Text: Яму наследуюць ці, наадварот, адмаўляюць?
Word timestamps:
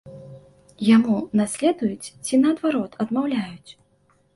Яму 0.95 1.15
наследуюць 1.41 2.09
ці, 2.25 2.43
наадварот, 2.47 2.91
адмаўляюць? 3.07 3.71